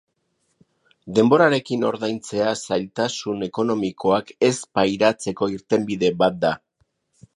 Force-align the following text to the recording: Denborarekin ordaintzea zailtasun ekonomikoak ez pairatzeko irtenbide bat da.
Denborarekin 1.17 1.85
ordaintzea 1.89 2.53
zailtasun 2.69 3.47
ekonomikoak 3.49 4.33
ez 4.49 4.53
pairatzeko 4.79 5.51
irtenbide 5.59 6.11
bat 6.25 6.41
da. 6.49 6.55